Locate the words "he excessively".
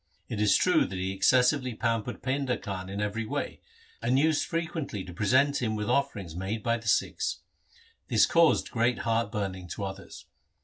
0.97-1.75